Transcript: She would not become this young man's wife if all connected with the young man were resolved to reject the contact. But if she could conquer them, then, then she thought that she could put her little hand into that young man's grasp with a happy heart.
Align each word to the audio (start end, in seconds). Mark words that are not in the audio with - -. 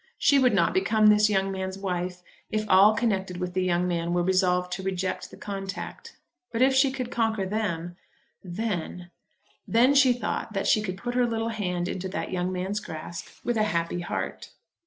She 0.17 0.39
would 0.39 0.55
not 0.55 0.73
become 0.73 1.05
this 1.05 1.29
young 1.29 1.51
man's 1.51 1.77
wife 1.77 2.23
if 2.49 2.65
all 2.67 2.95
connected 2.95 3.37
with 3.37 3.53
the 3.53 3.61
young 3.61 3.87
man 3.87 4.13
were 4.13 4.23
resolved 4.23 4.71
to 4.71 4.81
reject 4.81 5.29
the 5.29 5.37
contact. 5.37 6.17
But 6.51 6.63
if 6.63 6.73
she 6.73 6.91
could 6.91 7.11
conquer 7.11 7.45
them, 7.45 7.97
then, 8.43 9.11
then 9.67 9.93
she 9.93 10.11
thought 10.13 10.53
that 10.53 10.65
she 10.65 10.81
could 10.81 10.97
put 10.97 11.13
her 11.13 11.27
little 11.27 11.49
hand 11.49 11.87
into 11.87 12.09
that 12.09 12.31
young 12.31 12.51
man's 12.51 12.79
grasp 12.79 13.27
with 13.43 13.57
a 13.57 13.61
happy 13.63 13.99
heart. 13.99 14.49